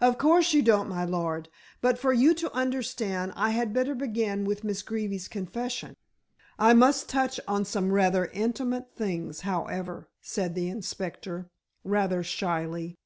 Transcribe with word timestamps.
"Of 0.00 0.16
course 0.16 0.54
you 0.54 0.62
don't, 0.62 0.88
my 0.88 1.04
lord. 1.04 1.50
But 1.82 1.98
for 1.98 2.14
you 2.14 2.32
to 2.32 2.50
understand 2.54 3.34
I 3.36 3.50
had 3.50 3.74
better 3.74 3.94
begin 3.94 4.46
with 4.46 4.64
Miss 4.64 4.80
Greeby's 4.80 5.28
confession. 5.28 5.96
I 6.58 6.72
must 6.72 7.10
touch 7.10 7.38
on 7.46 7.66
some 7.66 7.92
rather 7.92 8.24
intimate 8.32 8.94
things, 8.96 9.42
however," 9.42 10.08
said 10.22 10.54
the 10.54 10.70
inspector 10.70 11.50
rather 11.84 12.22
shyly. 12.22 12.96